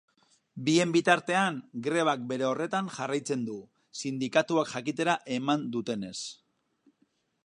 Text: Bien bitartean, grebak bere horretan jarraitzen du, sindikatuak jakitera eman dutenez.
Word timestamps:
Bien 0.67 0.93
bitartean, 0.93 1.57
grebak 1.87 2.23
bere 2.31 2.47
horretan 2.47 2.89
jarraitzen 2.95 3.45
du, 3.49 3.57
sindikatuak 4.01 4.75
jakitera 4.75 5.19
eman 5.37 5.71
dutenez. 5.77 6.15